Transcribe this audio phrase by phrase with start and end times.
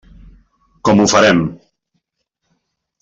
[0.89, 1.45] Com ho farem?